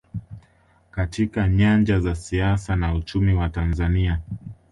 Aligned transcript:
katika 0.91 1.49
nyanja 1.49 1.99
za 1.99 2.15
siasa 2.15 2.75
na 2.75 2.93
uchumi 2.95 3.33
wa 3.33 3.49
Tanzania 3.49 4.19